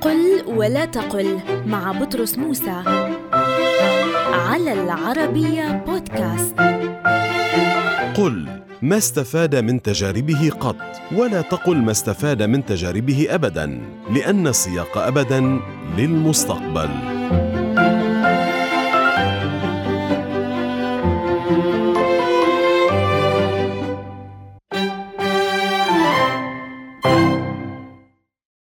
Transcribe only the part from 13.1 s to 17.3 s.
ابدا لأن السياق ابدا للمستقبل.